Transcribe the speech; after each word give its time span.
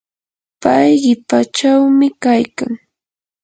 pay 0.61 0.89
qipachawmi 1.03 2.07
kaykan. 2.23 2.71